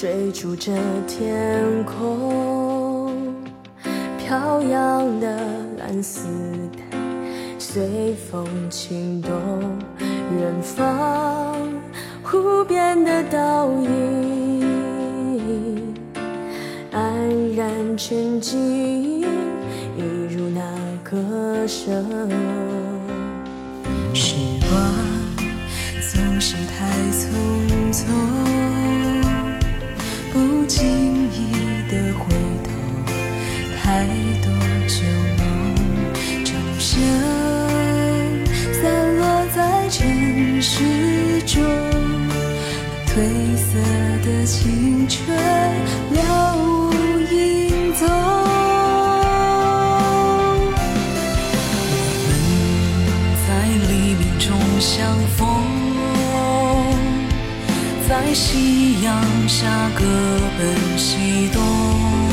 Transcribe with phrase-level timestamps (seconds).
[0.00, 0.72] 追逐着
[1.08, 3.34] 天空，
[4.16, 5.36] 飘扬的
[5.76, 6.28] 蓝丝
[6.76, 6.96] 带
[7.58, 9.32] 随风轻动，
[10.38, 11.58] 远方
[12.22, 14.62] 湖边的倒影
[16.92, 19.24] 安然沉静，一
[20.30, 20.62] 如那
[21.02, 22.06] 歌声。
[24.14, 24.70] 时光
[26.00, 27.26] 总是太匆
[27.92, 28.06] 匆，
[34.98, 35.04] 旧
[35.38, 35.46] 梦，
[36.44, 36.90] 钟声
[38.72, 38.82] 散
[39.16, 39.22] 落
[39.54, 41.62] 在尘世中，
[43.06, 43.14] 褪
[43.56, 43.78] 色
[44.24, 45.16] 的青春
[46.10, 46.92] 了无
[47.32, 48.08] 影踪。
[52.24, 52.28] 我
[53.22, 53.48] 们在
[53.88, 54.46] 黎明中
[54.80, 54.96] 相
[55.36, 55.38] 逢，
[58.08, 60.02] 在夕阳下各
[60.58, 60.60] 奔
[60.98, 62.27] 西东。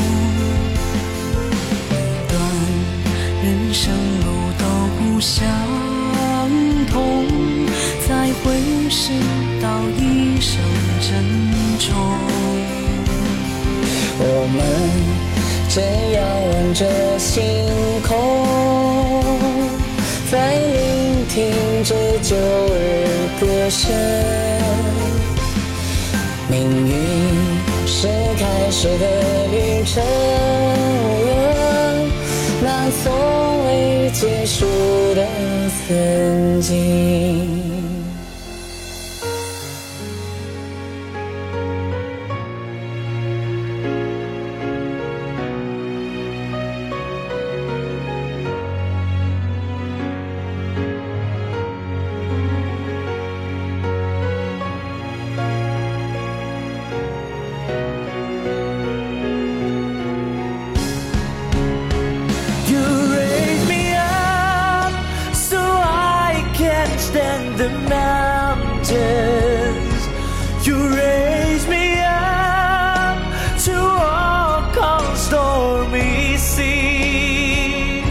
[14.46, 14.60] 我们
[15.68, 16.86] 正仰望着
[17.18, 17.42] 星
[18.06, 18.14] 空，
[20.30, 21.34] 在聆听
[21.82, 22.36] 着旧
[22.72, 22.78] 日
[23.40, 23.90] 歌声。
[26.48, 26.94] 命运
[27.88, 28.06] 是
[28.38, 29.04] 开始的
[29.50, 30.00] 旅程，
[32.62, 34.64] 那从未结束
[35.16, 35.26] 的
[35.88, 37.65] 曾经。
[67.56, 68.92] The mountains.
[70.66, 73.18] You raise me up
[73.64, 78.02] to walk on stormy sea.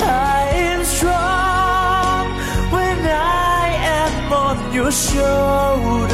[0.00, 2.26] I am strong
[2.72, 3.68] when I
[4.02, 6.10] am on your shoulders.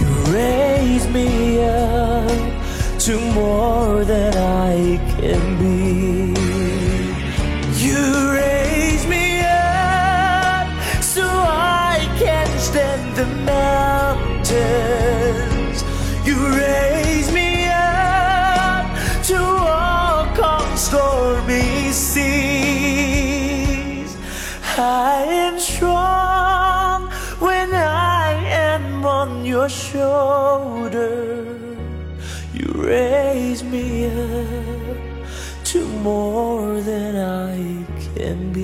[0.00, 2.38] You raise me up
[3.00, 5.51] to more than I can
[13.14, 14.52] the mountains.
[16.26, 18.86] You raise me up
[19.30, 22.92] to walk on stormy seas.
[24.78, 27.10] I am strong
[27.46, 28.32] when I
[28.70, 31.56] am on your shoulder.
[32.54, 34.96] You raise me up
[35.64, 37.84] to more than I
[38.14, 38.61] can be.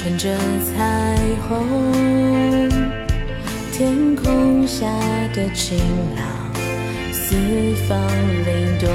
[0.00, 0.28] 穿着
[0.62, 1.18] 彩
[1.48, 2.70] 虹，
[3.72, 4.86] 天空下
[5.34, 5.76] 的晴
[6.14, 6.24] 朗，
[7.10, 7.34] 四
[7.88, 7.98] 方
[8.46, 8.88] 灵动，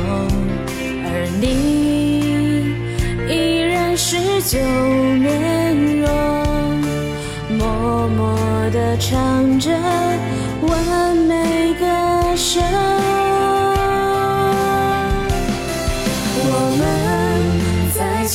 [1.04, 2.78] 而你
[3.28, 4.58] 依然是旧
[5.20, 6.08] 面容，
[7.58, 8.38] 默默
[8.72, 9.72] 地唱着
[10.62, 12.93] 完美歌声。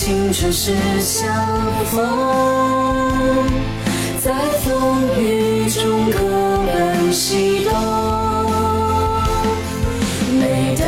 [0.00, 1.26] 青春是相
[1.86, 1.98] 逢，
[4.22, 6.18] 在风雨中各
[6.72, 7.72] 奔西东。
[10.38, 10.86] 每当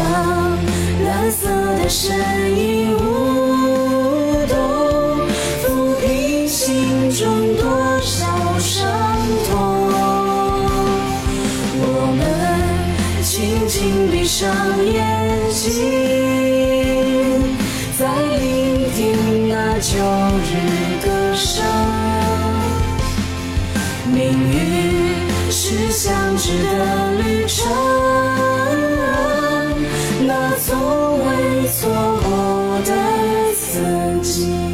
[1.04, 1.48] 蓝色
[1.82, 2.16] 的身
[2.56, 2.96] 影
[26.62, 27.66] 的旅程，
[30.26, 30.68] 那从
[31.24, 31.78] 未错
[32.22, 32.28] 过
[32.84, 32.90] 的
[33.54, 34.69] 曾经。